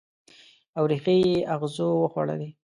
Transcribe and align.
او 0.77 0.83
ریښې 0.91 1.15
یې 1.25 1.35
اغزو 1.53 1.89
وخوړلي 2.01 2.49